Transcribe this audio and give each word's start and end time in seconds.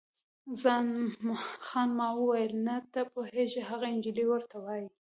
خان 1.67 1.89
زمان 1.93 2.13
وویل: 2.17 2.53
نه، 2.67 2.75
ته 2.93 2.99
پوهېږې، 3.13 3.61
هغه 3.69 3.85
انجلۍ 3.93 4.25
ورته 4.29 4.55
وایي. 4.65 4.87